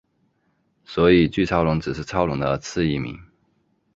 [0.83, 3.19] 所以巨超龙只是超龙的次异名。